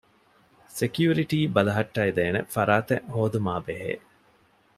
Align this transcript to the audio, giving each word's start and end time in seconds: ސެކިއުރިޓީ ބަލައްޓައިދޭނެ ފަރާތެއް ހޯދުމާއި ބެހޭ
ސެކިއުރިޓީ 0.77 1.39
ބަލައްޓައިދޭނެ 1.55 2.39
ފަރާތެއް 2.53 3.07
ހޯދުމާއި 3.15 3.63
ބެހޭ 3.65 3.91